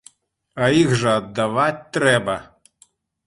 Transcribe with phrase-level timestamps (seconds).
[0.63, 2.35] А іх жа аддаваць трэба!